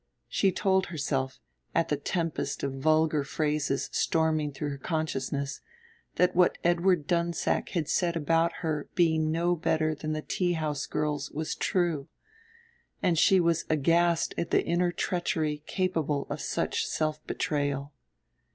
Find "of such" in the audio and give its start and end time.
16.31-16.87